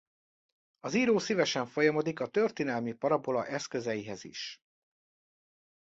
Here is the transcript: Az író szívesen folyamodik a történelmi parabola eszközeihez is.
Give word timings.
Az 0.79 0.93
író 0.93 1.17
szívesen 1.17 1.65
folyamodik 1.67 2.19
a 2.19 2.27
történelmi 2.27 2.93
parabola 2.93 3.45
eszközeihez 3.45 4.23
is. 4.23 4.61